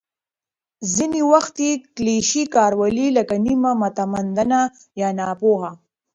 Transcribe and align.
ځینې 0.93 1.21
وخت 1.31 1.55
یې 1.65 1.71
کلیشې 1.95 2.43
کارولې، 2.55 3.07
لکه 3.17 3.35
«نیمه 3.45 3.71
متمدنه» 3.83 4.61
یا 5.01 5.09
«ناپوه». 5.19 5.71